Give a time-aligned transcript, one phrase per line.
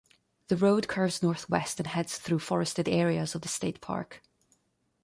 [0.47, 4.23] The road curves northwest and heads through forested areas of the state park.